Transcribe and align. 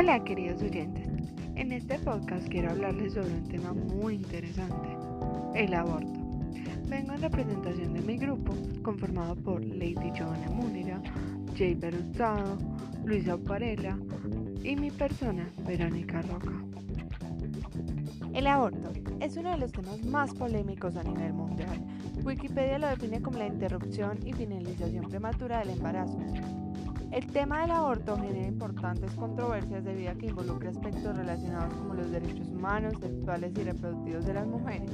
Hola 0.00 0.24
queridos 0.24 0.62
oyentes, 0.62 1.06
en 1.56 1.72
este 1.72 1.98
podcast 1.98 2.48
quiero 2.48 2.70
hablarles 2.70 3.12
sobre 3.12 3.34
un 3.34 3.46
tema 3.48 3.74
muy 3.74 4.14
interesante, 4.14 4.88
el 5.54 5.74
aborto. 5.74 6.18
Vengo 6.88 7.12
en 7.12 7.20
representación 7.20 7.92
de 7.92 8.00
mi 8.00 8.16
grupo, 8.16 8.54
conformado 8.82 9.36
por 9.36 9.62
Lady 9.62 10.10
Joana 10.18 10.48
Múnira, 10.48 11.02
Jay 11.54 11.74
Beruzado, 11.74 12.56
Luisa 13.04 13.34
Oparela 13.34 13.98
y 14.64 14.74
mi 14.74 14.90
persona, 14.90 15.46
Verónica 15.66 16.22
Roca. 16.22 16.64
El 18.32 18.46
aborto 18.46 18.92
es 19.20 19.36
uno 19.36 19.50
de 19.50 19.58
los 19.58 19.70
temas 19.70 20.02
más 20.06 20.32
polémicos 20.32 20.96
a 20.96 21.02
nivel 21.02 21.34
mundial. 21.34 21.78
Wikipedia 22.24 22.78
lo 22.78 22.88
define 22.88 23.20
como 23.20 23.36
la 23.36 23.48
interrupción 23.48 24.18
y 24.24 24.32
finalización 24.32 25.10
prematura 25.10 25.58
del 25.58 25.76
embarazo. 25.76 26.18
El 27.10 27.26
tema 27.26 27.62
del 27.62 27.72
aborto 27.72 28.16
genera 28.16 28.46
importantes 28.46 29.10
controversias 29.16 29.84
debido 29.84 30.12
a 30.12 30.14
que 30.14 30.26
involucra 30.26 30.70
aspectos 30.70 31.16
relacionados 31.16 31.74
como 31.74 31.94
los 31.94 32.08
derechos 32.08 32.46
humanos, 32.48 32.94
sexuales 33.00 33.52
y 33.58 33.64
reproductivos 33.64 34.24
de 34.26 34.34
las 34.34 34.46
mujeres, 34.46 34.92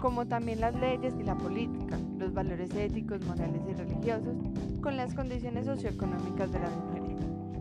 como 0.00 0.26
también 0.28 0.60
las 0.60 0.76
leyes 0.76 1.12
y 1.18 1.24
la 1.24 1.34
política, 1.34 1.98
los 2.18 2.32
valores 2.32 2.72
éticos, 2.76 3.26
morales 3.26 3.62
y 3.68 3.72
religiosos, 3.72 4.36
con 4.80 4.96
las 4.96 5.12
condiciones 5.12 5.66
socioeconómicas 5.66 6.52
de 6.52 6.60
las 6.60 6.70
mujeres 6.76 7.18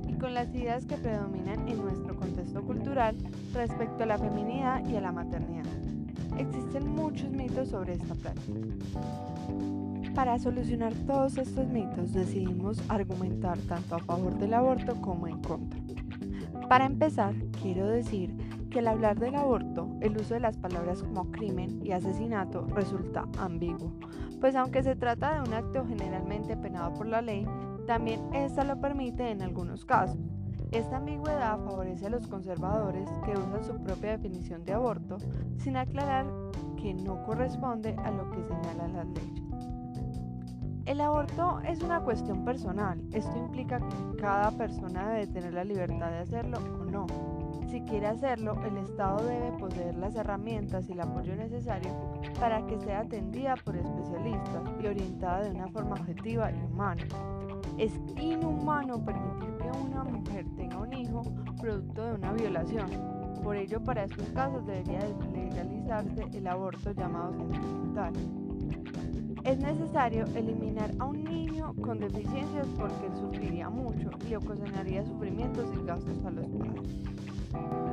y 0.08 0.14
con 0.14 0.36
las 0.36 0.54
ideas 0.54 0.86
que 0.86 0.96
predominan 0.96 1.68
en 1.68 1.82
nuestro 1.82 2.16
contexto 2.16 2.62
cultural 2.62 3.18
respecto 3.56 4.04
a 4.04 4.06
la 4.06 4.20
feminidad 4.20 4.88
y 4.88 4.98
a 4.98 5.02
la 5.02 5.12
maternidad. 5.12 5.66
Existen 6.38 6.88
muchos 6.88 7.32
mitos 7.32 7.70
sobre 7.70 7.94
esta 7.94 8.14
práctica. 8.14 8.60
Para 10.16 10.38
solucionar 10.40 10.94
todos 11.08 11.38
estos 11.38 11.68
mitos 11.68 12.14
decidimos 12.14 12.82
argumentar 12.90 13.58
tanto 13.60 13.96
a 13.96 14.00
favor 14.00 14.38
del 14.38 14.54
aborto 14.54 15.00
como 15.02 15.28
en 15.28 15.40
contra. 15.42 15.80
Para 16.68 16.86
empezar, 16.86 17.34
quiero 17.62 17.88
decir 17.88 18.36
que 18.70 18.80
al 18.80 18.88
hablar 18.88 19.20
del 19.20 19.36
aborto, 19.36 19.90
el 20.02 20.18
uso 20.18 20.34
de 20.34 20.42
las 20.42 20.58
palabras 20.58 21.02
como 21.04 21.32
crimen 21.32 21.80
y 21.84 21.92
asesinato 21.92 22.66
resulta 22.68 23.26
ambiguo, 23.38 23.94
pues 24.40 24.56
aunque 24.56 24.84
se 24.84 24.96
trata 24.96 25.36
de 25.36 25.50
un 25.50 25.54
acto 25.54 25.86
generalmente 25.88 26.56
penado 26.58 26.94
por 26.94 27.08
la 27.08 27.22
ley, 27.22 27.48
también 27.88 28.22
esta 28.34 28.64
lo 28.64 28.80
permite 28.80 29.32
en 29.32 29.42
algunos 29.42 29.86
casos. 29.86 30.20
Esta 30.72 30.98
ambigüedad 30.98 31.58
favorece 31.64 32.06
a 32.06 32.12
los 32.12 32.28
conservadores 32.28 33.10
que 33.26 33.32
usan 33.32 33.64
su 33.64 33.82
propia 33.82 34.12
definición 34.12 34.64
de 34.66 34.74
aborto 34.74 35.18
sin 35.58 35.78
aclarar 35.78 36.28
que 36.78 36.94
no 36.94 37.24
corresponde 37.24 37.96
a 38.04 38.12
lo 38.12 38.30
que 38.30 38.44
señalan 38.44 38.94
las 38.94 39.08
leyes. 39.08 39.50
El 40.90 41.02
aborto 41.02 41.60
es 41.68 41.84
una 41.84 42.00
cuestión 42.00 42.44
personal. 42.44 43.00
Esto 43.14 43.38
implica 43.38 43.78
que 43.78 44.18
cada 44.20 44.50
persona 44.50 45.10
debe 45.10 45.28
tener 45.28 45.54
la 45.54 45.64
libertad 45.64 46.10
de 46.10 46.18
hacerlo 46.18 46.58
o 46.58 46.84
no. 46.84 47.06
Si 47.70 47.82
quiere 47.82 48.08
hacerlo, 48.08 48.60
el 48.66 48.76
Estado 48.78 49.24
debe 49.24 49.52
poseer 49.60 49.94
las 49.98 50.16
herramientas 50.16 50.90
y 50.90 50.94
el 50.94 51.02
apoyo 51.02 51.36
necesario 51.36 51.92
para 52.40 52.66
que 52.66 52.80
sea 52.80 53.02
atendida 53.02 53.54
por 53.64 53.76
especialistas 53.76 54.64
y 54.82 54.88
orientada 54.88 55.44
de 55.44 55.52
una 55.52 55.68
forma 55.68 55.92
objetiva 55.92 56.52
y 56.52 56.56
humana. 56.56 57.04
Es 57.78 57.94
inhumano 58.20 59.06
permitir 59.06 59.58
que 59.58 59.70
una 59.86 60.04
mujer 60.06 60.48
tenga 60.56 60.80
un 60.80 60.94
hijo 60.94 61.22
producto 61.62 62.04
de 62.04 62.14
una 62.16 62.34
violación. 62.34 62.90
Por 63.44 63.58
ello, 63.58 63.80
para 63.84 64.06
estos 64.06 64.28
casos 64.30 64.66
debería 64.66 65.02
legalizarse 65.32 66.24
el 66.34 66.48
aborto 66.48 66.92
llamado 66.94 67.34
sentimental. 67.34 68.14
Es 69.50 69.58
necesario 69.58 70.26
eliminar 70.36 70.92
a 71.00 71.06
un 71.06 71.24
niño 71.24 71.74
con 71.82 72.00
deficiencias 72.00 72.68
porque 72.78 73.10
sufriría 73.20 73.68
mucho 73.68 74.12
y 74.30 74.36
ocasionaría 74.36 75.04
sufrimientos 75.04 75.66
y 75.74 75.86
gastos 75.88 76.24
a 76.24 76.30
los 76.30 76.46
padres. 76.50 77.90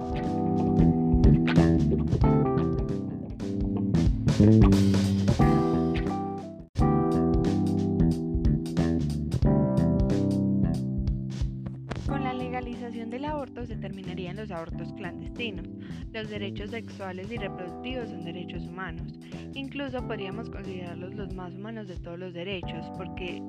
Con 12.06 12.22
la 12.22 12.34
legalización 12.34 13.08
del 13.08 13.24
aborto 13.24 13.64
se 13.64 13.76
terminarían 13.76 14.36
los 14.36 14.50
abortos 14.50 14.92
clandestinos. 14.92 15.66
Los 16.12 16.28
derechos 16.28 16.70
sexuales 16.70 17.32
y 17.32 17.38
reproductivos 17.38 17.65
son 17.94 18.24
derechos 18.24 18.66
humanos. 18.66 19.18
Incluso 19.54 20.04
podríamos 20.06 20.50
considerarlos 20.50 21.14
los 21.14 21.34
más 21.34 21.54
humanos 21.54 21.86
de 21.86 21.96
todos 21.96 22.18
los 22.18 22.34
derechos 22.34 22.84
porque 22.96 23.40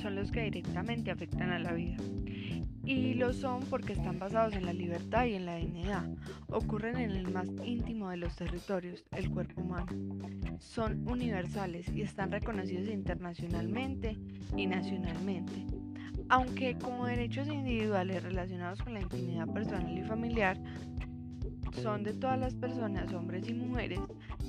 son 0.00 0.16
los 0.16 0.30
que 0.32 0.44
directamente 0.44 1.10
afectan 1.10 1.50
a 1.50 1.58
la 1.58 1.72
vida. 1.72 1.96
Y 2.84 3.14
lo 3.14 3.32
son 3.32 3.60
porque 3.70 3.92
están 3.92 4.18
basados 4.18 4.54
en 4.54 4.66
la 4.66 4.72
libertad 4.72 5.26
y 5.26 5.34
en 5.34 5.46
la 5.46 5.56
dignidad. 5.56 6.08
Ocurren 6.48 6.96
en 6.96 7.12
el 7.12 7.30
más 7.30 7.48
íntimo 7.62 8.10
de 8.10 8.16
los 8.16 8.34
territorios, 8.34 9.04
el 9.12 9.30
cuerpo 9.30 9.60
humano. 9.60 9.86
Son 10.58 11.06
universales 11.08 11.88
y 11.94 12.02
están 12.02 12.32
reconocidos 12.32 12.88
internacionalmente 12.88 14.16
y 14.56 14.66
nacionalmente 14.66 15.66
aunque 16.28 16.78
como 16.78 17.04
derechos 17.04 17.46
individuales 17.48 18.22
relacionados 18.22 18.80
con 18.80 18.94
la 18.94 19.02
intimidad 19.02 19.46
personal 19.48 19.98
y 19.98 20.02
familiar 20.02 20.58
son 21.80 22.02
de 22.02 22.12
todas 22.12 22.38
las 22.38 22.54
personas, 22.54 23.12
hombres 23.12 23.48
y 23.48 23.54
mujeres, 23.54 24.00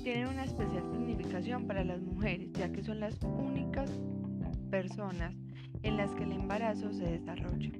tienen 0.02 0.28
una 0.28 0.44
especial 0.44 0.82
significación 0.90 1.66
para 1.66 1.84
las 1.84 2.00
mujeres, 2.00 2.52
ya 2.52 2.70
que 2.70 2.82
son 2.82 3.00
las 3.00 3.18
únicas 3.22 3.90
personas 4.70 5.34
en 5.82 5.96
las 5.96 6.10
que 6.14 6.24
el 6.24 6.32
embarazo 6.32 6.92
se 6.92 7.04
desarrolla. 7.04 7.70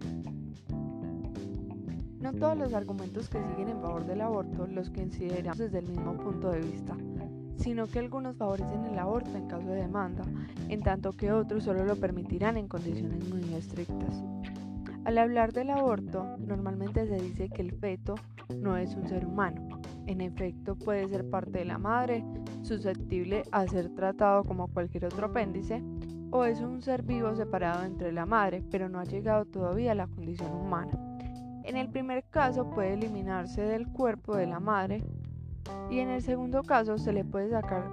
No 2.21 2.33
todos 2.33 2.57
los 2.57 2.73
argumentos 2.73 3.29
que 3.29 3.39
siguen 3.51 3.69
en 3.69 3.81
favor 3.81 4.07
del 4.07 4.23
aborto 4.23 4.67
los 4.67 4.89
consideramos 4.91 5.59
desde 5.59 5.81
el 5.81 5.89
mismo 5.89 6.17
punto 6.17 6.51
de 6.51 6.61
vista 6.61 6.97
sino 7.57 7.87
que 7.87 7.99
algunos 7.99 8.37
favorecen 8.37 8.85
el 8.85 8.99
aborto 8.99 9.37
en 9.37 9.47
caso 9.47 9.67
de 9.69 9.83
demanda, 9.83 10.25
en 10.69 10.83
tanto 10.83 11.13
que 11.13 11.33
otros 11.33 11.65
solo 11.65 11.85
lo 11.85 11.97
permitirán 11.97 12.57
en 12.57 12.69
condiciones 12.69 13.27
muy 13.29 13.55
estrictas. 13.55 14.23
Al 15.05 15.19
hablar 15.19 15.53
del 15.53 15.69
aborto, 15.69 16.25
normalmente 16.39 17.07
se 17.07 17.17
dice 17.17 17.51
que 17.51 17.61
el 17.61 17.73
feto 17.73 18.15
no 18.57 18.79
es 18.79 18.95
un 18.95 19.07
ser 19.07 19.27
humano. 19.27 19.69
En 20.07 20.23
efecto, 20.23 20.77
puede 20.77 21.09
ser 21.09 21.29
parte 21.29 21.59
de 21.59 21.67
la 21.67 21.77
madre, 21.77 22.25
susceptible 22.63 23.43
a 23.53 23.67
ser 23.67 23.91
tratado 23.91 24.45
como 24.45 24.69
cualquier 24.69 25.05
otro 25.05 25.27
apéndice, 25.27 25.83
o 26.31 26.47
es 26.47 26.61
un 26.61 26.81
ser 26.81 27.03
vivo 27.03 27.35
separado 27.37 27.85
entre 27.85 28.13
la 28.13 28.25
madre, 28.25 28.65
pero 28.71 28.89
no 28.89 28.99
ha 28.99 29.05
llegado 29.05 29.45
todavía 29.45 29.93
a 29.93 29.95
la 29.95 30.07
condición 30.07 30.51
humana. 30.53 30.93
En 31.65 31.77
el 31.77 31.91
primer 31.91 32.25
caso 32.25 32.71
puede 32.71 32.95
eliminarse 32.95 33.61
del 33.61 33.87
cuerpo 33.89 34.35
de 34.37 34.47
la 34.47 34.59
madre 34.59 35.05
y 35.91 35.99
en 35.99 36.09
el 36.09 36.23
segundo 36.23 36.63
caso 36.63 36.97
se 36.99 37.13
le 37.13 37.25
puede 37.25 37.51
sacar 37.51 37.91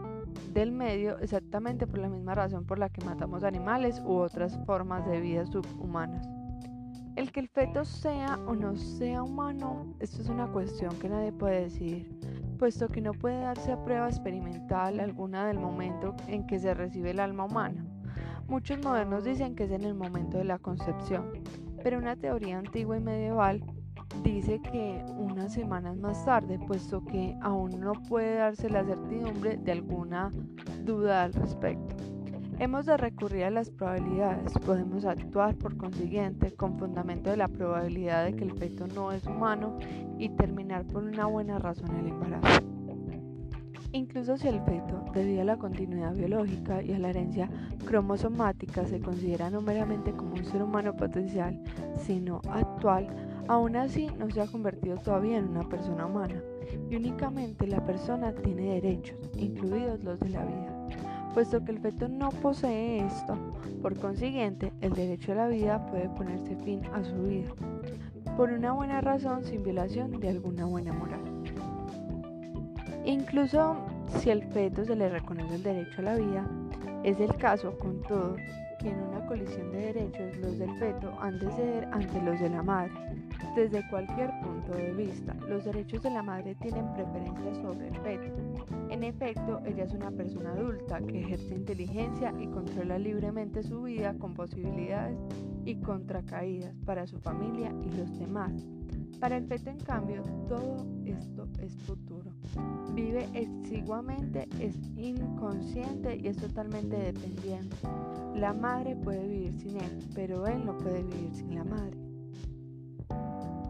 del 0.54 0.72
medio 0.72 1.18
exactamente 1.20 1.88
por 1.88 2.00
la 2.00 2.10
misma 2.10 2.36
razón 2.36 2.66
por 2.66 2.80
la 2.80 2.90
que 2.90 3.06
matamos 3.06 3.44
animales 3.44 4.02
u 4.06 4.14
otras 4.14 4.60
formas 4.66 5.06
de 5.06 5.22
vida 5.22 5.46
subhumanas. 5.46 6.41
El 7.22 7.32
que 7.32 7.40
el 7.40 7.50
feto 7.50 7.86
sea 7.86 8.40
o 8.48 8.56
no 8.56 8.76
sea 8.76 9.22
humano, 9.22 9.94
esto 10.00 10.24
es 10.24 10.28
una 10.28 10.48
cuestión 10.48 10.90
que 10.98 11.08
nadie 11.08 11.32
puede 11.32 11.66
decidir, 11.66 12.10
puesto 12.58 12.88
que 12.88 13.00
no 13.00 13.14
puede 13.14 13.42
darse 13.42 13.72
a 13.72 13.84
prueba 13.84 14.10
experimental 14.10 15.00
alguna 15.00 15.46
del 15.46 15.60
momento 15.60 16.16
en 16.28 16.48
que 16.48 16.58
se 16.58 16.74
recibe 16.74 17.12
el 17.12 17.20
alma 17.20 17.46
humana. 17.46 17.86
Muchos 18.48 18.84
modernos 18.84 19.24
dicen 19.24 19.54
que 19.54 19.66
es 19.66 19.72
en 19.72 19.84
el 19.84 19.94
momento 19.94 20.40
de 20.40 20.46
la 20.46 20.58
concepción, 20.58 21.32
pero 21.84 22.00
una 22.00 22.16
teoría 22.16 22.58
antigua 22.58 22.98
y 22.98 23.02
medieval 23.02 23.64
dice 24.24 24.60
que 24.60 25.06
unas 25.16 25.54
semanas 25.54 25.98
más 25.98 26.26
tarde, 26.26 26.58
puesto 26.58 27.06
que 27.06 27.38
aún 27.44 27.80
no 27.80 27.94
puede 28.10 28.38
darse 28.38 28.68
la 28.68 28.84
certidumbre 28.84 29.58
de 29.58 29.74
alguna 29.74 30.32
duda 30.84 31.22
al 31.22 31.34
respecto. 31.34 32.11
Hemos 32.62 32.86
de 32.86 32.96
recurrir 32.96 33.46
a 33.46 33.50
las 33.50 33.72
probabilidades, 33.72 34.54
podemos 34.64 35.04
actuar 35.04 35.56
por 35.56 35.78
consiguiente 35.78 36.52
con 36.52 36.78
fundamento 36.78 37.32
de 37.32 37.38
la 37.38 37.48
probabilidad 37.48 38.26
de 38.26 38.36
que 38.36 38.44
el 38.44 38.52
feto 38.52 38.86
no 38.86 39.12
es 39.12 39.26
humano 39.26 39.80
y 40.20 40.30
terminar 40.30 40.86
por 40.86 41.04
una 41.04 41.26
buena 41.26 41.58
razón 41.58 41.90
el 41.96 42.10
embarazo. 42.10 42.62
Incluso 43.94 44.38
si 44.38 44.48
el 44.48 44.62
feto, 44.62 45.04
debido 45.12 45.42
a 45.42 45.46
la 45.46 45.58
continuidad 45.58 46.14
biológica 46.14 46.84
y 46.84 46.94
a 46.94 47.00
la 47.00 47.10
herencia 47.10 47.50
cromosomática, 47.88 48.86
se 48.86 49.00
considera 49.00 49.50
no 49.50 49.62
meramente 49.62 50.12
como 50.12 50.36
un 50.36 50.46
ser 50.46 50.62
humano 50.62 50.96
potencial, 50.96 51.60
sino 51.98 52.42
actual, 52.48 53.08
Aún 53.48 53.76
así, 53.76 54.08
no 54.20 54.30
se 54.30 54.40
ha 54.40 54.46
convertido 54.46 54.98
todavía 54.98 55.40
en 55.40 55.50
una 55.50 55.68
persona 55.68 56.06
humana 56.06 56.42
y 56.90 56.96
únicamente 56.96 57.66
la 57.66 57.84
persona 57.84 58.34
tiene 58.34 58.76
derechos, 58.76 59.18
incluidos 59.36 60.02
los 60.04 60.20
de 60.20 60.30
la 60.30 60.46
vida. 60.46 60.81
Puesto 61.34 61.64
que 61.64 61.72
el 61.72 61.80
feto 61.80 62.10
no 62.10 62.30
posee 62.30 63.06
esto, 63.06 63.38
por 63.82 63.98
consiguiente, 63.98 64.74
el 64.82 64.94
derecho 64.94 65.32
a 65.32 65.36
la 65.36 65.48
vida 65.48 65.86
puede 65.88 66.10
ponerse 66.10 66.58
fin 66.58 66.82
a 66.94 67.04
su 67.04 67.16
vida, 67.24 67.50
por 68.36 68.52
una 68.52 68.74
buena 68.74 69.00
razón 69.00 69.44
sin 69.46 69.64
violación 69.64 70.20
de 70.20 70.30
alguna 70.30 70.66
buena 70.66 70.92
moral. 70.92 71.22
Incluso 73.06 73.78
si 74.18 74.30
al 74.30 74.44
feto 74.52 74.84
se 74.84 74.96
le 74.96 75.08
reconoce 75.08 75.56
el 75.56 75.64
derecho 75.64 76.00
a 76.00 76.04
la 76.04 76.16
vida, 76.16 76.46
es 77.04 77.20
el 77.20 77.34
caso, 77.36 77.78
con 77.80 78.02
todo, 78.04 78.36
que 78.80 78.90
en 78.90 79.00
una 79.00 79.26
colisión 79.26 79.72
de 79.72 79.94
derechos 79.94 80.38
los 80.38 80.60
del 80.60 80.78
feto 80.80 81.14
han 81.22 81.40
de 81.40 81.50
ceder 81.52 81.88
ante 81.92 82.22
los 82.22 82.40
de 82.40 82.50
la 82.50 82.62
madre, 82.62 82.92
desde 83.56 83.88
cualquier 83.90 84.32
punto 84.42 84.74
de 84.74 84.92
vista. 84.94 85.34
Los 85.48 85.64
derechos 85.64 86.04
de 86.04 86.10
la 86.10 86.22
madre 86.22 86.56
tienen 86.56 86.94
preferencia 86.94 87.56
sobre 87.62 87.88
el 87.88 87.98
feto. 88.00 88.81
En 88.92 89.04
efecto, 89.04 89.62
ella 89.66 89.86
es 89.86 89.94
una 89.94 90.12
persona 90.12 90.52
adulta 90.52 91.00
que 91.00 91.22
ejerce 91.22 91.56
inteligencia 91.56 92.34
y 92.38 92.48
controla 92.48 93.00
libremente 93.00 93.64
su 93.64 93.84
vida 93.84 94.14
con 94.20 94.34
posibilidades 94.34 95.18
y 95.64 95.76
contracaídas 95.76 96.76
para 96.86 97.08
su 97.08 97.18
familia 97.18 97.74
y 97.84 97.98
los 97.98 98.20
demás. 98.20 98.52
Para 99.22 99.38
el 99.38 99.46
feto, 99.46 99.70
en 99.70 99.80
cambio, 99.80 100.24
todo 100.50 100.86
esto 101.06 101.48
es 101.62 101.74
futuro. 101.84 102.32
Vive 102.94 103.30
exiguamente, 103.34 104.50
es 104.60 104.76
inconsciente 104.98 106.18
y 106.18 106.28
es 106.28 106.36
totalmente 106.36 106.98
dependiente. 106.98 107.78
La 108.36 108.52
madre 108.52 108.98
puede 108.98 109.26
vivir 109.26 109.54
sin 109.54 109.78
él, 109.78 110.00
pero 110.14 110.46
él 110.48 110.66
no 110.66 110.78
puede 110.78 111.04
vivir 111.04 111.34
sin 111.34 111.56
la 111.56 111.64
madre. 111.64 112.01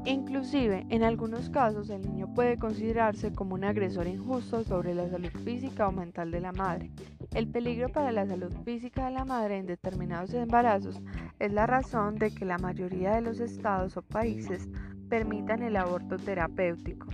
Inclusive, 0.06 0.86
en 0.90 1.04
algunos 1.04 1.50
casos, 1.52 1.92
el 1.92 2.02
niño 2.02 2.34
puede 2.34 2.58
considerarse 2.58 3.32
como 3.34 3.54
un 3.54 3.64
agresor 3.64 4.08
injusto 4.08 4.64
sobre 4.64 4.96
la 4.96 5.08
salud 5.08 5.30
física 5.44 5.88
o 5.88 5.92
mental 5.92 6.32
de 6.32 6.42
la 6.42 6.52
madre. 6.52 6.92
El 7.36 7.48
peligro 7.48 7.88
para 7.90 8.12
la 8.12 8.26
salud 8.26 8.52
física 8.66 9.06
de 9.06 9.12
la 9.12 9.26
madre 9.26 9.58
en 9.58 9.68
determinados 9.68 10.34
embarazos 10.34 11.00
es 11.38 11.54
la 11.54 11.68
razón 11.68 12.16
de 12.16 12.34
que 12.34 12.46
la 12.46 12.58
mayoría 12.58 13.14
de 13.14 13.22
los 13.22 13.40
estados 13.40 13.96
o 13.96 14.02
países 14.02 14.68
permitan 15.08 15.62
el 15.62 15.76
aborto 15.76 16.18
terapéutico. 16.18 17.08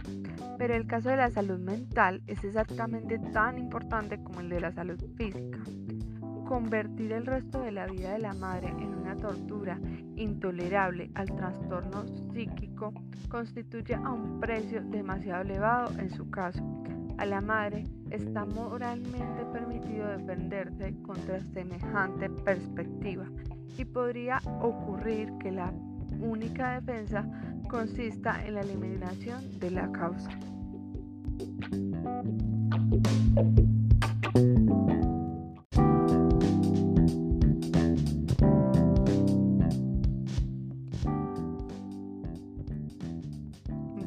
Pero 0.57 0.73
el 0.73 0.87
caso 0.87 1.09
de 1.09 1.17
la 1.17 1.29
salud 1.29 1.59
mental 1.59 2.21
es 2.25 2.43
exactamente 2.43 3.19
tan 3.33 3.57
importante 3.57 4.23
como 4.23 4.39
el 4.39 4.49
de 4.49 4.61
la 4.61 4.71
salud 4.71 5.03
física. 5.17 5.59
Convertir 6.47 7.11
el 7.11 7.25
resto 7.25 7.61
de 7.61 7.73
la 7.73 7.87
vida 7.87 8.13
de 8.13 8.19
la 8.19 8.33
madre 8.33 8.69
en 8.69 8.95
una 8.95 9.17
tortura 9.17 9.77
intolerable 10.15 11.11
al 11.13 11.27
trastorno 11.35 12.05
psíquico 12.31 12.93
constituye 13.27 13.95
a 13.95 14.13
un 14.13 14.39
precio 14.39 14.81
demasiado 14.81 15.41
elevado 15.41 15.99
en 15.99 16.09
su 16.09 16.29
caso. 16.29 16.63
A 17.17 17.25
la 17.25 17.41
madre 17.41 17.83
está 18.11 18.45
moralmente 18.45 19.43
permitido 19.51 20.07
defenderse 20.07 20.95
contra 21.01 21.41
semejante 21.53 22.29
perspectiva 22.29 23.25
y 23.77 23.83
podría 23.83 24.39
ocurrir 24.61 25.33
que 25.39 25.51
la 25.51 25.73
única 26.21 26.79
defensa 26.79 27.27
consista 27.67 28.45
en 28.45 28.55
la 28.55 28.61
eliminación 28.61 29.59
de 29.59 29.71
la 29.71 29.91
causa. 29.91 30.29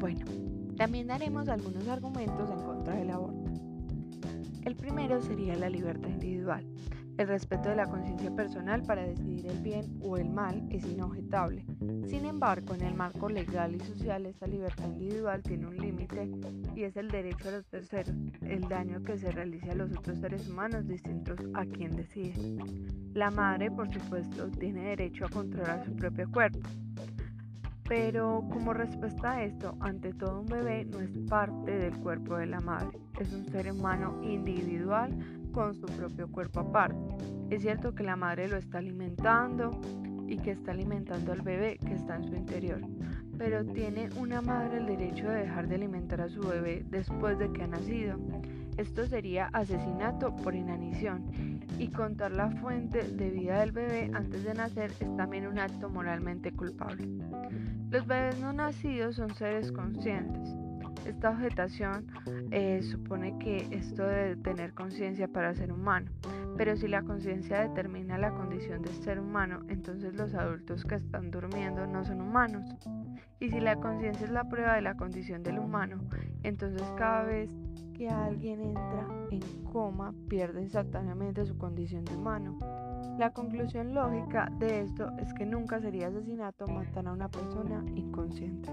Bueno, 0.01 0.25
también 0.77 1.05
daremos 1.05 1.47
algunos 1.47 1.87
argumentos 1.87 2.49
en 2.49 2.59
contra 2.65 2.95
del 2.95 3.11
aborto. 3.11 3.51
El 4.65 4.75
primero 4.75 5.21
sería 5.21 5.55
la 5.55 5.69
libertad 5.69 6.09
individual. 6.09 6.65
El 7.19 7.27
respeto 7.27 7.69
de 7.69 7.75
la 7.75 7.85
conciencia 7.85 8.35
personal 8.35 8.81
para 8.81 9.03
decidir 9.03 9.45
el 9.45 9.59
bien 9.59 9.99
o 10.01 10.17
el 10.17 10.27
mal 10.27 10.67
es 10.71 10.87
inobjetable. 10.87 11.63
Sin 12.07 12.25
embargo, 12.25 12.73
en 12.73 12.81
el 12.81 12.95
marco 12.95 13.29
legal 13.29 13.75
y 13.75 13.79
social 13.79 14.25
esta 14.25 14.47
libertad 14.47 14.87
individual 14.87 15.43
tiene 15.43 15.67
un 15.67 15.77
límite 15.77 16.31
y 16.75 16.81
es 16.81 16.97
el 16.97 17.09
derecho 17.09 17.49
a 17.49 17.51
los 17.51 17.67
terceros, 17.67 18.15
el 18.41 18.61
daño 18.61 19.03
que 19.03 19.19
se 19.19 19.29
realice 19.29 19.69
a 19.69 19.75
los 19.75 19.91
otros 19.95 20.17
seres 20.17 20.49
humanos 20.49 20.87
distintos 20.87 21.37
a 21.53 21.63
quien 21.63 21.95
decide. 21.95 22.33
La 23.13 23.29
madre, 23.29 23.69
por 23.69 23.87
supuesto, 23.93 24.49
tiene 24.49 24.81
derecho 24.81 25.27
a 25.27 25.29
controlar 25.29 25.85
su 25.85 25.95
propio 25.95 26.27
cuerpo. 26.31 26.67
Pero 27.91 28.45
como 28.49 28.71
respuesta 28.73 29.33
a 29.33 29.43
esto, 29.43 29.75
ante 29.81 30.13
todo 30.13 30.39
un 30.39 30.45
bebé 30.45 30.85
no 30.85 31.01
es 31.01 31.11
parte 31.29 31.77
del 31.77 31.93
cuerpo 31.97 32.37
de 32.37 32.45
la 32.45 32.61
madre, 32.61 32.97
es 33.19 33.33
un 33.33 33.43
ser 33.43 33.69
humano 33.69 34.17
individual 34.23 35.13
con 35.51 35.75
su 35.75 35.87
propio 35.87 36.31
cuerpo 36.31 36.61
aparte. 36.61 37.17
Es 37.49 37.63
cierto 37.63 37.93
que 37.93 38.03
la 38.03 38.15
madre 38.15 38.47
lo 38.47 38.55
está 38.55 38.77
alimentando 38.77 39.71
y 40.25 40.37
que 40.37 40.51
está 40.51 40.71
alimentando 40.71 41.33
al 41.33 41.41
bebé 41.41 41.79
que 41.85 41.95
está 41.95 42.15
en 42.15 42.23
su 42.23 42.33
interior, 42.33 42.79
pero 43.37 43.65
tiene 43.65 44.07
una 44.17 44.41
madre 44.41 44.77
el 44.77 44.85
derecho 44.85 45.27
de 45.27 45.41
dejar 45.41 45.67
de 45.67 45.75
alimentar 45.75 46.21
a 46.21 46.29
su 46.29 46.39
bebé 46.39 46.85
después 46.89 47.37
de 47.39 47.51
que 47.51 47.63
ha 47.63 47.67
nacido. 47.67 48.15
Esto 48.77 49.05
sería 49.05 49.47
asesinato 49.51 50.33
por 50.33 50.55
inanición 50.55 51.25
y 51.77 51.89
contar 51.89 52.31
la 52.31 52.51
fuente 52.51 53.03
de 53.03 53.29
vida 53.31 53.59
del 53.59 53.73
bebé 53.73 54.09
antes 54.13 54.45
de 54.45 54.53
nacer 54.53 54.93
es 54.97 55.17
también 55.17 55.45
un 55.45 55.59
acto 55.59 55.89
moralmente 55.89 56.53
culpable. 56.53 57.05
Los 57.91 58.07
bebés 58.07 58.39
no 58.39 58.53
nacidos 58.53 59.17
son 59.17 59.35
seres 59.35 59.71
conscientes 59.71 60.55
esta 61.05 61.31
objetación 61.31 62.07
eh, 62.51 62.81
supone 62.83 63.37
que 63.39 63.67
esto 63.71 64.03
de 64.03 64.35
tener 64.37 64.73
conciencia 64.73 65.27
para 65.27 65.53
ser 65.53 65.71
humano, 65.71 66.11
pero 66.57 66.75
si 66.75 66.87
la 66.87 67.01
conciencia 67.03 67.61
determina 67.61 68.17
la 68.17 68.31
condición 68.31 68.81
de 68.81 68.93
ser 68.93 69.19
humano, 69.19 69.61
entonces 69.67 70.13
los 70.15 70.33
adultos 70.33 70.83
que 70.85 70.95
están 70.95 71.31
durmiendo 71.31 71.87
no 71.87 72.03
son 72.05 72.21
humanos. 72.21 72.65
Y 73.39 73.49
si 73.49 73.59
la 73.59 73.75
conciencia 73.77 74.25
es 74.25 74.31
la 74.31 74.47
prueba 74.47 74.75
de 74.75 74.81
la 74.81 74.95
condición 74.95 75.43
del 75.43 75.59
humano, 75.59 76.01
entonces 76.43 76.83
cada 76.97 77.23
vez 77.23 77.49
que 77.95 78.09
alguien 78.09 78.61
entra 78.61 79.07
en 79.31 79.41
coma 79.63 80.13
pierde 80.27 80.61
instantáneamente 80.61 81.45
su 81.45 81.57
condición 81.57 82.05
de 82.05 82.15
humano. 82.15 82.57
La 83.17 83.31
conclusión 83.31 83.93
lógica 83.93 84.51
de 84.57 84.81
esto 84.81 85.11
es 85.19 85.33
que 85.33 85.45
nunca 85.45 85.79
sería 85.79 86.07
asesinato 86.07 86.67
matar 86.67 87.07
a 87.07 87.13
una 87.13 87.27
persona 87.29 87.83
inconsciente. 87.95 88.71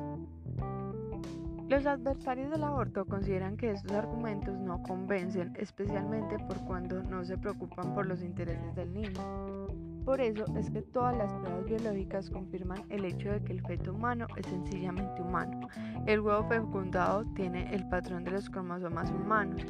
Los 1.69 1.85
adversarios 1.85 2.50
del 2.50 2.64
aborto 2.64 3.05
consideran 3.05 3.58
que 3.58 3.73
estos 3.73 3.93
argumentos 3.93 4.58
no 4.58 4.82
convencen, 4.82 5.52
especialmente 5.56 6.38
por 6.38 6.56
cuando 6.64 7.02
no 7.02 7.23
se 7.26 7.37
preocupan 7.37 7.93
por 7.93 8.06
los 8.06 8.23
intereses 8.23 8.75
del 8.75 8.94
niño. 8.94 9.67
Por 10.06 10.23
eso 10.23 10.46
es 10.56 10.70
que 10.70 10.81
todas 10.81 11.14
las 11.14 11.31
pruebas 11.35 11.67
biológicas 11.67 12.31
confirman 12.31 12.82
el 12.88 13.05
hecho 13.05 13.31
de 13.31 13.43
que 13.43 13.52
el 13.52 13.61
feto 13.67 13.93
humano 13.93 14.26
es 14.37 14.46
sencillamente 14.46 15.20
humano. 15.20 15.69
El 16.06 16.20
huevo 16.20 16.49
fecundado 16.49 17.26
tiene 17.35 17.75
el 17.75 17.87
patrón 17.90 18.25
de 18.25 18.31
los 18.31 18.49
cromosomas 18.49 19.11
humanos, 19.11 19.67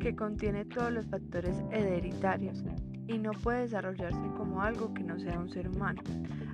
que 0.00 0.14
contiene 0.14 0.66
todos 0.66 0.92
los 0.92 1.06
factores 1.06 1.64
hereditarios 1.70 2.62
y 3.08 3.18
no 3.18 3.32
puede 3.32 3.62
desarrollarse 3.62 4.20
como 4.36 4.62
algo 4.62 4.94
que 4.94 5.02
no 5.02 5.18
sea 5.18 5.38
un 5.38 5.48
ser 5.48 5.68
humano. 5.68 6.02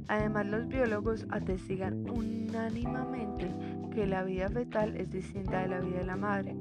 Además, 0.08 0.46
los 0.46 0.68
biólogos 0.68 1.26
atestigan 1.30 2.08
unánimamente 2.08 3.50
que 3.92 4.06
la 4.06 4.22
vida 4.22 4.48
fetal 4.48 4.96
es 4.96 5.10
distinta 5.10 5.60
de 5.62 5.68
la 5.68 5.80
vida 5.80 5.98
de 5.98 6.06
la 6.06 6.16
madre, 6.16 6.56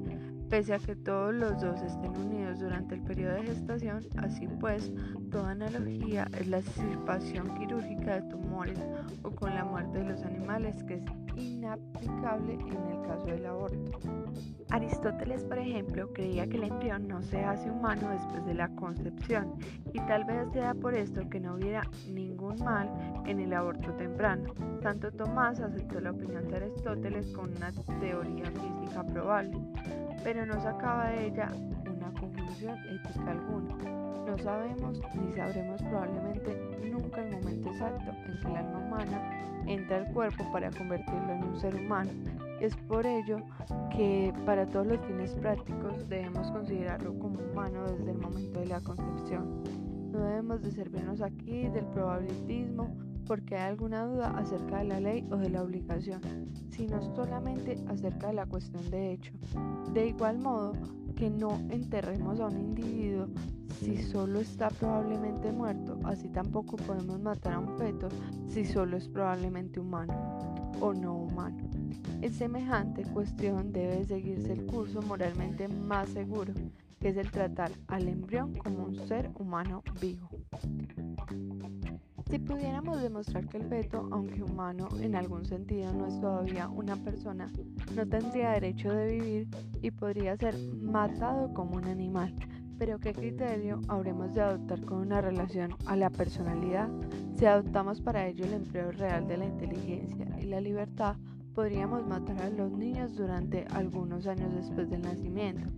pese 0.54 0.72
a 0.72 0.78
que 0.78 0.94
todos 0.94 1.34
los 1.34 1.60
dos 1.60 1.82
estén 1.82 2.16
unidos 2.16 2.60
durante 2.60 2.94
el 2.94 3.00
periodo 3.00 3.34
de 3.34 3.42
gestación, 3.42 4.06
así 4.18 4.46
pues, 4.60 4.92
toda 5.28 5.50
analogía 5.50 6.28
es 6.38 6.46
la 6.46 6.58
extirpación 6.58 7.52
quirúrgica 7.58 8.20
de 8.20 8.30
tumores 8.30 8.78
o 9.24 9.32
con 9.32 9.52
la 9.52 9.64
muerte 9.64 9.98
de 9.98 10.04
los 10.04 10.22
animales, 10.22 10.80
que 10.84 10.94
es 10.94 11.02
inaplicable 11.34 12.52
en 12.54 12.86
el 12.86 13.02
caso 13.02 13.26
del 13.26 13.46
aborto. 13.46 13.98
Aristóteles, 14.70 15.44
por 15.44 15.58
ejemplo, 15.58 16.12
creía 16.12 16.46
que 16.46 16.56
el 16.56 16.64
embrión 16.64 17.08
no 17.08 17.20
se 17.22 17.44
hace 17.44 17.68
humano 17.68 18.10
después 18.10 18.46
de 18.46 18.54
la 18.54 18.68
concepción 18.76 19.54
y 19.92 19.98
tal 20.06 20.24
vez 20.24 20.52
sea 20.52 20.74
por 20.74 20.94
esto 20.94 21.28
que 21.28 21.40
no 21.40 21.54
hubiera 21.54 21.82
ningún 22.08 22.62
mal 22.62 22.90
en 23.26 23.40
el 23.40 23.52
aborto 23.52 23.92
temprano. 23.94 24.54
Santo 24.82 25.10
Tomás 25.10 25.58
aceptó 25.58 26.00
la 26.00 26.12
opinión 26.12 26.46
de 26.48 26.56
Aristóteles 26.56 27.26
con 27.32 27.50
una 27.56 27.72
teoría 28.00 28.44
física 28.52 29.04
probable, 29.04 29.58
pero 30.24 30.44
no 30.44 30.60
sacaba 30.60 31.10
de 31.10 31.26
ella 31.26 31.50
una 31.86 32.12
conclusión 32.18 32.76
ética 32.88 33.30
alguna. 33.30 33.76
No 34.26 34.36
sabemos 34.38 35.00
ni 35.14 35.32
sabremos 35.34 35.80
probablemente 35.82 36.90
nunca 36.90 37.22
el 37.22 37.36
momento 37.36 37.68
exacto 37.68 38.10
en 38.26 38.40
que 38.40 38.48
el 38.48 38.56
alma 38.56 38.78
humana 38.78 39.62
entra 39.66 39.98
al 39.98 40.12
cuerpo 40.12 40.50
para 40.50 40.70
convertirlo 40.70 41.32
en 41.32 41.44
un 41.44 41.56
ser 41.60 41.76
humano 41.76 42.10
es 42.60 42.76
por 42.76 43.06
ello 43.06 43.38
que 43.90 44.32
para 44.46 44.66
todos 44.66 44.86
los 44.86 45.00
fines 45.00 45.34
prácticos 45.34 46.08
debemos 46.08 46.50
considerarlo 46.50 47.18
como 47.18 47.38
humano 47.40 47.84
desde 47.84 48.12
el 48.12 48.18
momento 48.18 48.60
de 48.60 48.66
la 48.66 48.80
concepción. 48.80 49.62
No 50.10 50.20
debemos 50.20 50.62
de 50.62 50.70
servirnos 50.70 51.20
aquí 51.20 51.68
del 51.68 51.84
probabilismo 51.86 52.96
porque 53.26 53.56
hay 53.56 53.70
alguna 53.70 54.06
duda 54.06 54.30
acerca 54.36 54.78
de 54.78 54.84
la 54.84 55.00
ley 55.00 55.26
o 55.30 55.36
de 55.36 55.50
la 55.50 55.62
obligación, 55.62 56.20
sino 56.70 57.00
solamente 57.14 57.82
acerca 57.88 58.28
de 58.28 58.34
la 58.34 58.46
cuestión 58.46 58.90
de 58.90 59.12
hecho. 59.12 59.32
De 59.92 60.08
igual 60.08 60.38
modo, 60.38 60.72
que 61.16 61.30
no 61.30 61.60
enterremos 61.70 62.40
a 62.40 62.46
un 62.46 62.58
individuo 62.58 63.28
si 63.80 64.02
solo 64.02 64.40
está 64.40 64.68
probablemente 64.68 65.52
muerto, 65.52 65.98
así 66.04 66.28
tampoco 66.28 66.76
podemos 66.76 67.20
matar 67.20 67.54
a 67.54 67.58
un 67.58 67.76
feto 67.76 68.08
si 68.46 68.64
solo 68.64 68.96
es 68.96 69.08
probablemente 69.08 69.80
humano 69.80 70.38
o 70.80 70.92
no 70.92 71.14
humano. 71.14 71.58
En 72.20 72.32
semejante 72.32 73.04
cuestión 73.04 73.72
debe 73.72 74.04
seguirse 74.04 74.52
el 74.52 74.66
curso 74.66 75.02
moralmente 75.02 75.68
más 75.68 76.08
seguro, 76.10 76.52
que 77.00 77.08
es 77.08 77.16
el 77.16 77.30
tratar 77.30 77.70
al 77.88 78.08
embrión 78.08 78.54
como 78.54 78.84
un 78.84 79.06
ser 79.06 79.30
humano 79.34 79.82
vivo. 80.00 80.30
Si 82.30 82.38
pudiéramos 82.38 83.02
demostrar 83.02 83.46
que 83.46 83.58
el 83.58 83.68
feto, 83.68 84.08
aunque 84.10 84.42
humano, 84.42 84.88
en 85.00 85.14
algún 85.14 85.44
sentido 85.44 85.92
no 85.92 86.06
es 86.06 86.18
todavía 86.20 86.68
una 86.68 86.96
persona, 86.96 87.50
no 87.94 88.06
tendría 88.06 88.52
derecho 88.52 88.92
de 88.92 89.12
vivir 89.12 89.48
y 89.82 89.90
podría 89.90 90.36
ser 90.36 90.56
matado 90.80 91.52
como 91.52 91.76
un 91.76 91.84
animal. 91.84 92.34
Pero 92.78 92.98
¿qué 92.98 93.12
criterio 93.12 93.80
habremos 93.88 94.34
de 94.34 94.40
adoptar 94.40 94.84
con 94.84 94.98
una 94.98 95.20
relación 95.20 95.76
a 95.86 95.96
la 95.96 96.10
personalidad? 96.10 96.88
Si 97.36 97.46
adoptamos 97.46 98.00
para 98.00 98.26
ello 98.26 98.44
el 98.44 98.54
empleo 98.54 98.90
real 98.92 99.28
de 99.28 99.36
la 99.36 99.46
inteligencia 99.46 100.26
y 100.40 100.46
la 100.46 100.60
libertad, 100.60 101.16
podríamos 101.54 102.06
matar 102.06 102.40
a 102.42 102.50
los 102.50 102.72
niños 102.72 103.14
durante 103.14 103.64
algunos 103.70 104.26
años 104.26 104.52
después 104.54 104.90
del 104.90 105.02
nacimiento. 105.02 105.68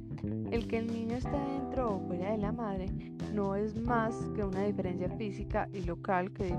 El 0.50 0.66
que 0.66 0.78
el 0.78 0.86
niño 0.86 1.16
esté 1.16 1.38
dentro 1.38 1.96
o 1.96 2.00
fuera 2.06 2.32
de 2.32 2.38
la 2.38 2.50
madre 2.50 2.86
no 3.34 3.54
es 3.54 3.76
más 3.76 4.14
que 4.34 4.42
una 4.42 4.62
diferencia 4.62 5.10
física 5.10 5.68
y 5.72 5.82
local 5.82 6.32
que, 6.32 6.56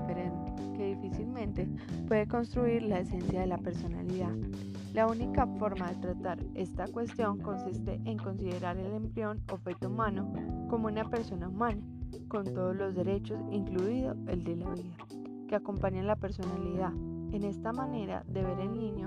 difícilmente 0.78 1.68
puede 2.06 2.28
construir 2.28 2.82
la 2.84 3.00
esencia 3.00 3.40
de 3.40 3.48
la 3.48 3.58
personalidad. 3.58 4.32
La 4.94 5.08
única 5.08 5.46
forma 5.58 5.88
de 5.88 5.96
tratar 5.96 6.38
esta 6.54 6.86
cuestión 6.86 7.38
consiste 7.38 8.00
en 8.04 8.16
considerar 8.16 8.76
el 8.78 8.92
embrión 8.92 9.40
o 9.52 9.56
feto 9.58 9.88
humano 9.88 10.32
como 10.70 10.86
una 10.86 11.04
persona 11.04 11.48
humana, 11.48 11.82
con 12.28 12.44
todos 12.44 12.76
los 12.76 12.94
derechos, 12.94 13.40
incluido 13.50 14.14
el 14.28 14.44
de 14.44 14.56
la 14.56 14.70
vida, 14.70 14.96
que 15.48 15.56
acompañan 15.56 16.06
la 16.06 16.16
personalidad. 16.16 16.92
En 17.32 17.44
esta 17.44 17.72
manera 17.72 18.24
de 18.26 18.42
ver 18.42 18.58
el 18.60 18.72
niño, 18.72 19.04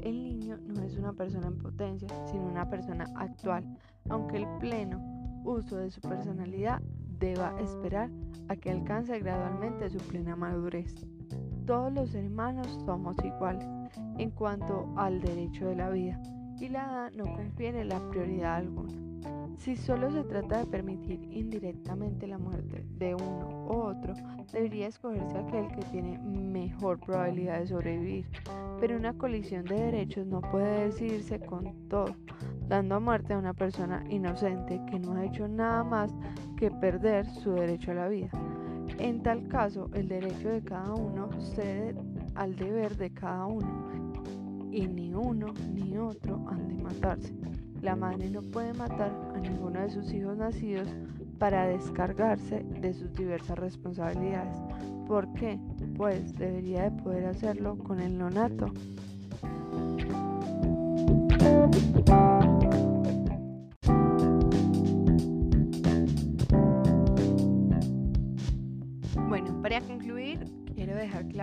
el 0.00 0.22
niño 0.22 0.58
no 0.66 0.82
es 0.82 0.96
una 0.96 1.12
persona 1.12 1.48
en 1.48 1.58
potencia, 1.58 2.08
sino 2.26 2.46
una 2.46 2.68
persona 2.70 3.04
actual, 3.16 3.64
aunque 4.08 4.36
el 4.36 4.46
pleno 4.60 5.00
uso 5.44 5.76
de 5.76 5.90
su 5.90 6.00
personalidad 6.00 6.80
deba 7.18 7.58
esperar 7.60 8.10
a 8.48 8.56
que 8.56 8.70
alcance 8.70 9.18
gradualmente 9.18 9.90
su 9.90 9.98
plena 9.98 10.36
madurez. 10.36 10.94
Todos 11.66 11.92
los 11.92 12.14
hermanos 12.14 12.68
somos 12.84 13.16
iguales 13.24 13.66
en 14.18 14.30
cuanto 14.30 14.92
al 14.96 15.20
derecho 15.20 15.66
de 15.66 15.76
la 15.76 15.90
vida 15.90 16.20
y 16.60 16.68
la 16.68 16.84
edad 16.84 17.12
no 17.12 17.24
confiere 17.34 17.84
la 17.84 17.98
prioridad 18.08 18.56
alguna. 18.56 19.05
Si 19.58 19.74
solo 19.74 20.10
se 20.10 20.22
trata 20.22 20.58
de 20.58 20.66
permitir 20.66 21.20
indirectamente 21.30 22.26
la 22.26 22.38
muerte 22.38 22.84
de 22.98 23.14
uno 23.14 23.66
u 23.66 23.72
otro, 23.72 24.14
debería 24.52 24.86
escogerse 24.86 25.36
aquel 25.36 25.68
que 25.68 25.82
tiene 25.90 26.18
mejor 26.18 27.00
probabilidad 27.00 27.60
de 27.60 27.66
sobrevivir. 27.66 28.26
Pero 28.80 28.96
una 28.96 29.14
colisión 29.14 29.64
de 29.64 29.74
derechos 29.74 30.26
no 30.26 30.40
puede 30.40 30.86
decidirse 30.86 31.40
con 31.40 31.88
todo, 31.88 32.14
dando 32.68 32.96
a 32.96 33.00
muerte 33.00 33.34
a 33.34 33.38
una 33.38 33.54
persona 33.54 34.04
inocente 34.10 34.80
que 34.90 35.00
no 35.00 35.14
ha 35.14 35.24
hecho 35.24 35.48
nada 35.48 35.82
más 35.82 36.14
que 36.56 36.70
perder 36.70 37.26
su 37.26 37.52
derecho 37.52 37.90
a 37.90 37.94
la 37.94 38.08
vida. 38.08 38.30
En 38.98 39.22
tal 39.22 39.48
caso, 39.48 39.90
el 39.94 40.08
derecho 40.08 40.48
de 40.48 40.62
cada 40.62 40.92
uno 40.94 41.28
cede 41.40 41.94
al 42.34 42.54
deber 42.56 42.96
de 42.96 43.10
cada 43.10 43.46
uno, 43.46 43.90
y 44.70 44.86
ni 44.86 45.12
uno 45.12 45.54
ni 45.72 45.96
otro 45.96 46.44
han 46.48 46.68
de 46.68 46.74
matarse. 46.74 47.34
La 47.86 47.94
madre 47.94 48.28
no 48.28 48.42
puede 48.42 48.72
matar 48.74 49.12
a 49.32 49.38
ninguno 49.38 49.78
de 49.78 49.88
sus 49.90 50.12
hijos 50.12 50.36
nacidos 50.36 50.88
para 51.38 51.68
descargarse 51.68 52.64
de 52.80 52.92
sus 52.92 53.14
diversas 53.14 53.56
responsabilidades. 53.56 54.56
¿Por 55.06 55.32
qué? 55.34 55.60
Pues 55.96 56.36
debería 56.36 56.90
de 56.90 57.02
poder 57.02 57.26
hacerlo 57.26 57.78
con 57.78 58.00
el 58.00 58.18
nonato. 58.18 58.72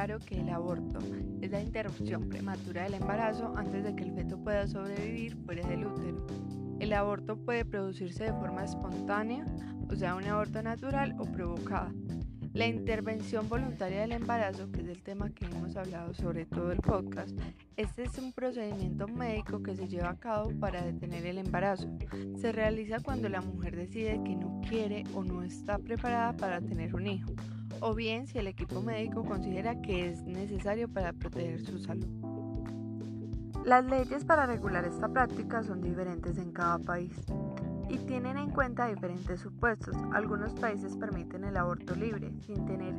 Claro 0.05 0.19
que 0.19 0.38
el 0.38 0.50
aborto 0.50 1.00
es 1.39 1.50
la 1.50 1.62
interrupción 1.62 2.27
prematura 2.27 2.83
del 2.83 2.95
embarazo 2.95 3.53
antes 3.55 3.86
de 3.86 3.95
que 3.95 4.03
el 4.03 4.13
feto 4.13 4.38
pueda 4.38 4.67
sobrevivir 4.67 5.38
fuera 5.45 5.65
del 5.65 5.86
útero. 5.86 6.27
El 6.81 6.91
aborto 6.91 7.38
puede 7.38 7.63
producirse 7.63 8.25
de 8.25 8.33
forma 8.33 8.65
espontánea, 8.65 9.45
o 9.89 9.95
sea, 9.95 10.15
un 10.15 10.25
aborto 10.25 10.62
natural 10.62 11.15
o 11.19 11.24
provocada. 11.24 11.93
La 12.51 12.67
intervención 12.67 13.48
voluntaria 13.48 14.01
del 14.01 14.12
embarazo, 14.12 14.69
que 14.74 14.81
es 14.81 14.89
el 14.89 15.01
tema 15.01 15.29
que 15.29 15.45
hemos 15.45 15.77
hablado 15.77 16.13
sobre 16.13 16.45
todo 16.45 16.74
el 16.74 16.79
podcast, 16.79 17.31
este 17.77 18.03
es 18.03 18.17
un 18.17 18.33
procedimiento 18.33 19.07
médico 19.07 19.63
que 19.63 19.74
se 19.74 19.88
lleva 19.88 20.10
a 20.10 20.19
cabo 20.19 20.51
para 20.60 20.83
detener 20.83 21.25
el 21.25 21.38
embarazo. 21.38 21.88
Se 22.36 22.51
realiza 22.51 23.00
cuando 23.00 23.29
la 23.29 23.39
mujer 23.39 23.77
decide 23.77 24.22
que 24.25 24.36
no 24.36 24.60
quiere 24.67 25.05
o 25.15 25.24
no 25.24 25.43
está 25.43 25.79
preparada 25.79 26.33
para 26.36 26.60
tener 26.60 26.93
un 26.93 27.07
hijo 27.07 27.33
o 27.80 27.94
bien 27.94 28.27
si 28.27 28.38
el 28.38 28.48
equipo 28.48 28.82
médico 28.82 29.24
considera 29.24 29.82
que 29.82 30.10
es 30.10 30.24
necesario 30.24 30.88
para 30.88 31.13
proteger 31.13 31.65
su 31.65 31.80
salud. 31.80 32.08
Las 33.65 33.86
leyes 33.86 34.25
para 34.25 34.46
regular 34.46 34.84
esta 34.84 35.08
práctica 35.08 35.63
son 35.63 35.82
diferentes 35.82 36.38
en 36.38 36.51
cada 36.51 36.80
país 36.80 37.13
y 37.89 37.98
tienen 38.00 38.38
en 38.38 38.50
cuenta 38.50 38.88
diferentes 38.88 39.39
supuestos. 39.39 39.96
Algunos 40.13 40.53
países 40.53 40.98
permiten 40.98 41.44
el 41.44 41.56
aborto 41.56 41.96
libre 41.96 42.34
sin 42.46 42.65
tener 42.65 42.94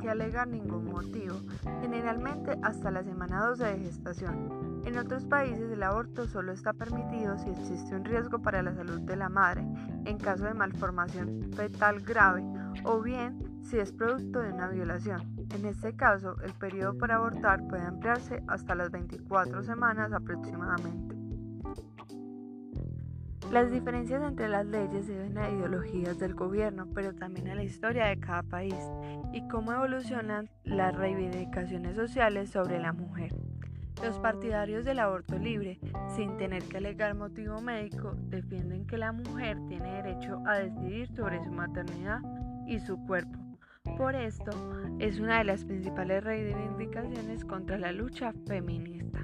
que 0.00 0.08
alegar 0.08 0.48
ningún 0.48 0.86
motivo, 0.86 1.36
generalmente 1.82 2.56
hasta 2.62 2.90
la 2.90 3.02
semana 3.02 3.46
12 3.48 3.64
de 3.64 3.78
gestación. 3.80 4.82
En 4.86 4.96
otros 4.96 5.24
países 5.24 5.70
el 5.70 5.82
aborto 5.82 6.26
solo 6.26 6.52
está 6.52 6.72
permitido 6.72 7.36
si 7.38 7.50
existe 7.50 7.94
un 7.94 8.04
riesgo 8.04 8.38
para 8.40 8.62
la 8.62 8.74
salud 8.74 9.00
de 9.00 9.16
la 9.16 9.28
madre 9.28 9.66
en 10.04 10.18
caso 10.18 10.44
de 10.44 10.54
malformación 10.54 11.50
fetal 11.54 12.00
grave 12.00 12.44
o 12.84 13.00
bien 13.02 13.47
si 13.68 13.78
es 13.78 13.92
producto 13.92 14.40
de 14.40 14.52
una 14.52 14.68
violación. 14.68 15.36
En 15.54 15.66
este 15.66 15.94
caso, 15.94 16.36
el 16.42 16.54
periodo 16.54 16.96
para 16.96 17.16
abortar 17.16 17.66
puede 17.68 17.82
ampliarse 17.82 18.42
hasta 18.48 18.74
las 18.74 18.90
24 18.90 19.62
semanas 19.62 20.10
aproximadamente. 20.12 21.14
Las 23.52 23.70
diferencias 23.70 24.22
entre 24.22 24.48
las 24.48 24.66
leyes 24.66 25.06
se 25.06 25.12
deben 25.12 25.38
a 25.38 25.50
ideologías 25.50 26.18
del 26.18 26.34
gobierno, 26.34 26.86
pero 26.94 27.14
también 27.14 27.48
a 27.48 27.54
la 27.54 27.62
historia 27.62 28.06
de 28.06 28.18
cada 28.20 28.42
país 28.42 28.74
y 29.32 29.46
cómo 29.48 29.72
evolucionan 29.72 30.48
las 30.64 30.94
reivindicaciones 30.94 31.96
sociales 31.96 32.50
sobre 32.50 32.78
la 32.78 32.92
mujer. 32.92 33.34
Los 34.02 34.18
partidarios 34.18 34.84
del 34.84 35.00
aborto 35.00 35.38
libre, 35.38 35.78
sin 36.14 36.36
tener 36.36 36.62
que 36.64 36.76
alegar 36.76 37.14
motivo 37.14 37.60
médico, 37.60 38.14
defienden 38.28 38.86
que 38.86 38.96
la 38.96 39.12
mujer 39.12 39.58
tiene 39.66 40.02
derecho 40.02 40.42
a 40.46 40.58
decidir 40.58 41.08
sobre 41.14 41.42
su 41.42 41.50
maternidad 41.50 42.20
y 42.66 42.78
su 42.80 42.96
cuerpo. 43.06 43.47
Por 43.96 44.14
esto, 44.14 44.50
es 44.98 45.18
una 45.18 45.38
de 45.38 45.44
las 45.44 45.64
principales 45.64 46.22
reivindicaciones 46.22 47.44
contra 47.44 47.78
la 47.78 47.92
lucha 47.92 48.32
feminista. 48.46 49.18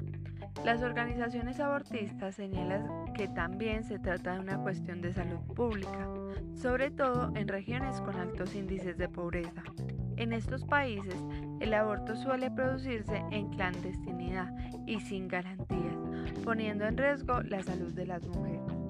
Las 0.64 0.82
organizaciones 0.82 1.60
abortistas 1.60 2.36
señalan 2.36 3.12
que 3.12 3.28
también 3.28 3.84
se 3.84 3.98
trata 3.98 4.34
de 4.34 4.40
una 4.40 4.62
cuestión 4.62 5.02
de 5.02 5.12
salud 5.12 5.40
pública, 5.54 6.08
sobre 6.54 6.90
todo 6.90 7.32
en 7.34 7.48
regiones 7.48 8.00
con 8.00 8.16
altos 8.16 8.54
índices 8.54 8.96
de 8.96 9.08
pobreza. 9.08 9.62
En 10.16 10.32
estos 10.32 10.64
países, 10.64 11.22
el 11.60 11.74
aborto 11.74 12.16
suele 12.16 12.50
producirse 12.50 13.22
en 13.30 13.50
clandestinidad 13.50 14.54
y 14.86 15.00
sin 15.00 15.28
garantías, 15.28 15.96
poniendo 16.44 16.86
en 16.86 16.96
riesgo 16.96 17.42
la 17.42 17.62
salud 17.62 17.92
de 17.92 18.06
las 18.06 18.26
mujeres. 18.26 18.83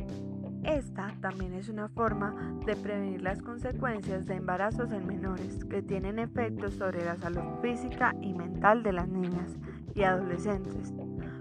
Esta 0.65 1.15
también 1.21 1.53
es 1.53 1.69
una 1.69 1.89
forma 1.89 2.35
de 2.65 2.75
prevenir 2.75 3.21
las 3.23 3.43
consecuencias 3.43 4.25
de 4.25 4.37
embarazos 4.37 4.91
en 4.93 5.07
menores 5.07 5.63
que 5.67 5.83
tienen 5.83 6.19
efectos 6.19 6.75
sobre 6.75 7.05
la 7.05 7.17
salud 7.17 7.61
física 7.61 8.15
y 8.23 8.33
mental 8.33 8.83
de 8.83 8.93
las 8.93 9.07
niñas 9.09 9.57
y 9.95 10.05
adolescentes. 10.05 10.95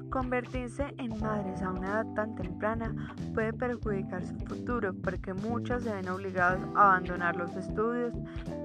Convertirse 0.10 0.94
en 0.98 1.20
madres 1.22 1.62
a 1.62 1.72
una 1.72 1.88
edad 1.88 2.14
tan 2.14 2.36
temprana 2.36 2.94
puede 3.34 3.54
perjudicar 3.54 4.24
su 4.24 4.36
futuro 4.46 4.94
porque 4.94 5.34
muchas 5.34 5.84
se 5.84 5.94
ven 5.94 6.10
obligadas 6.10 6.62
a 6.76 6.92
abandonar 6.92 7.38
los 7.38 7.56
estudios 7.56 8.14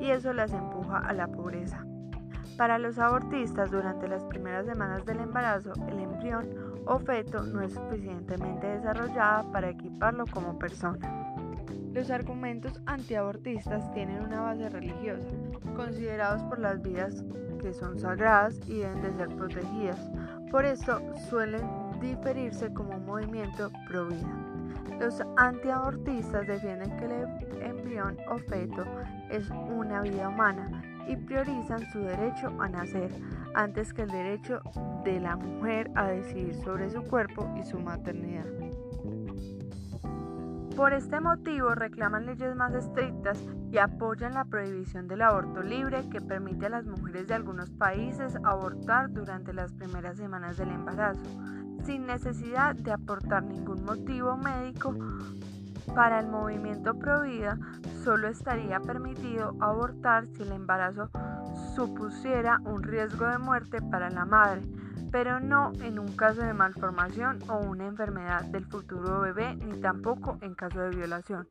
y 0.00 0.10
eso 0.10 0.32
las 0.32 0.52
empuja 0.52 0.98
a 0.98 1.12
la 1.12 1.28
pobreza. 1.28 1.87
Para 2.58 2.76
los 2.80 2.98
abortistas, 2.98 3.70
durante 3.70 4.08
las 4.08 4.24
primeras 4.24 4.66
semanas 4.66 5.06
del 5.06 5.20
embarazo, 5.20 5.72
el 5.86 6.00
embrión 6.00 6.48
o 6.86 6.98
feto 6.98 7.44
no 7.44 7.62
es 7.62 7.72
suficientemente 7.72 8.66
desarrollada 8.66 9.44
para 9.52 9.70
equiparlo 9.70 10.24
como 10.26 10.58
persona. 10.58 10.98
Los 11.94 12.10
argumentos 12.10 12.82
antiabortistas 12.86 13.88
tienen 13.94 14.24
una 14.24 14.40
base 14.40 14.68
religiosa, 14.70 15.28
considerados 15.76 16.42
por 16.42 16.58
las 16.58 16.82
vidas 16.82 17.22
que 17.60 17.72
son 17.72 17.96
sagradas 17.96 18.58
y 18.66 18.78
deben 18.78 19.02
de 19.02 19.12
ser 19.12 19.28
protegidas. 19.36 20.10
Por 20.50 20.64
esto 20.64 21.00
suelen 21.30 21.62
diferirse 22.00 22.74
como 22.74 22.96
un 22.96 23.06
movimiento 23.06 23.70
pro 23.86 24.08
vida. 24.08 24.34
Los 24.98 25.22
antiabortistas 25.36 26.44
defienden 26.48 26.96
que 26.96 27.04
el 27.04 27.62
embrión 27.62 28.16
o 28.28 28.38
feto 28.38 28.84
es 29.30 29.48
una 29.50 30.00
vida 30.00 30.28
humana 30.28 30.77
y 31.08 31.16
priorizan 31.16 31.90
su 31.90 32.00
derecho 32.00 32.52
a 32.60 32.68
nacer 32.68 33.10
antes 33.54 33.92
que 33.92 34.02
el 34.02 34.10
derecho 34.10 34.60
de 35.04 35.20
la 35.20 35.36
mujer 35.36 35.90
a 35.94 36.08
decidir 36.08 36.54
sobre 36.62 36.90
su 36.90 37.02
cuerpo 37.02 37.48
y 37.58 37.64
su 37.64 37.78
maternidad. 37.78 38.46
Por 40.76 40.92
este 40.92 41.20
motivo 41.20 41.74
reclaman 41.74 42.24
leyes 42.24 42.54
más 42.54 42.72
estrictas 42.72 43.42
y 43.72 43.78
apoyan 43.78 44.34
la 44.34 44.44
prohibición 44.44 45.08
del 45.08 45.22
aborto 45.22 45.60
libre 45.60 46.08
que 46.08 46.20
permite 46.20 46.66
a 46.66 46.68
las 46.68 46.86
mujeres 46.86 47.26
de 47.26 47.34
algunos 47.34 47.68
países 47.70 48.36
abortar 48.44 49.12
durante 49.12 49.52
las 49.52 49.72
primeras 49.72 50.18
semanas 50.18 50.56
del 50.56 50.68
embarazo, 50.68 51.24
sin 51.84 52.06
necesidad 52.06 52.76
de 52.76 52.92
aportar 52.92 53.42
ningún 53.42 53.84
motivo 53.84 54.36
médico. 54.36 54.94
Para 55.96 56.20
el 56.20 56.28
movimiento 56.28 56.96
Provida 56.96 57.58
solo 58.08 58.28
estaría 58.28 58.80
permitido 58.80 59.54
abortar 59.60 60.26
si 60.28 60.42
el 60.42 60.52
embarazo 60.52 61.10
supusiera 61.76 62.58
un 62.64 62.82
riesgo 62.82 63.26
de 63.26 63.36
muerte 63.36 63.82
para 63.82 64.08
la 64.08 64.24
madre, 64.24 64.62
pero 65.12 65.40
no 65.40 65.72
en 65.82 65.98
un 65.98 66.16
caso 66.16 66.40
de 66.40 66.54
malformación 66.54 67.40
o 67.50 67.58
una 67.58 67.84
enfermedad 67.86 68.46
del 68.46 68.64
futuro 68.64 69.20
bebé, 69.20 69.56
ni 69.56 69.78
tampoco 69.82 70.38
en 70.40 70.54
caso 70.54 70.80
de 70.80 70.96
violación. 70.96 71.48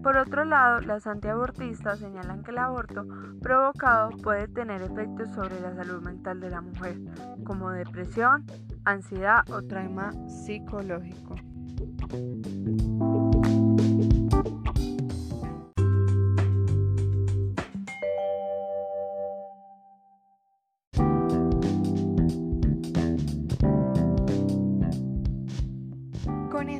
Por 0.00 0.16
otro 0.16 0.44
lado, 0.44 0.78
las 0.82 1.08
antiabortistas 1.08 1.98
señalan 1.98 2.44
que 2.44 2.52
el 2.52 2.58
aborto 2.58 3.04
provocado 3.42 4.10
puede 4.22 4.46
tener 4.46 4.82
efectos 4.82 5.30
sobre 5.34 5.58
la 5.60 5.74
salud 5.74 6.00
mental 6.00 6.38
de 6.38 6.50
la 6.50 6.60
mujer, 6.60 6.96
como 7.42 7.72
depresión, 7.72 8.46
ansiedad 8.84 9.42
o 9.50 9.62
trauma 9.62 10.12
psicológico. 10.28 11.34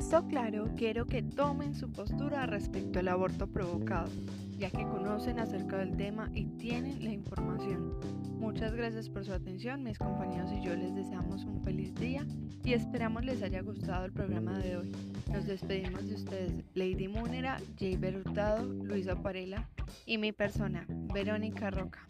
Esto 0.08 0.26
claro, 0.26 0.70
quiero 0.74 1.04
que 1.04 1.22
tomen 1.22 1.74
su 1.74 1.92
postura 1.92 2.46
respecto 2.46 2.98
al 2.98 3.08
aborto 3.08 3.46
provocado, 3.46 4.08
ya 4.56 4.70
que 4.70 4.84
conocen 4.84 5.38
acerca 5.38 5.76
del 5.76 5.98
tema 5.98 6.30
y 6.32 6.46
tienen 6.46 7.04
la 7.04 7.10
información. 7.10 7.92
Muchas 8.38 8.72
gracias 8.72 9.10
por 9.10 9.26
su 9.26 9.34
atención, 9.34 9.82
mis 9.82 9.98
compañeros 9.98 10.50
y 10.50 10.64
yo 10.64 10.74
les 10.74 10.94
deseamos 10.94 11.44
un 11.44 11.62
feliz 11.62 11.94
día 11.96 12.26
y 12.64 12.72
esperamos 12.72 13.22
les 13.22 13.42
haya 13.42 13.60
gustado 13.60 14.06
el 14.06 14.12
programa 14.12 14.58
de 14.60 14.78
hoy. 14.78 14.92
Nos 15.30 15.44
despedimos 15.46 16.08
de 16.08 16.14
ustedes, 16.14 16.52
Lady 16.72 17.06
Múnera, 17.06 17.58
Jay 17.78 17.98
Berutado, 17.98 18.64
Luisa 18.64 19.14
Parela 19.14 19.68
y 20.06 20.16
mi 20.16 20.32
persona, 20.32 20.86
Verónica 20.88 21.70
Roca. 21.70 22.06